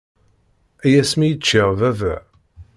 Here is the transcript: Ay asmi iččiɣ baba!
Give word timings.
Ay 0.83 0.93
asmi 1.01 1.25
iččiɣ 1.33 1.69
baba! 1.79 2.15